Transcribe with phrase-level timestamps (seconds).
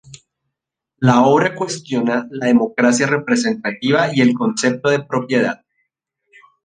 [0.97, 5.63] La obra cuestiona la democracia representativa y el concepto de propiedad.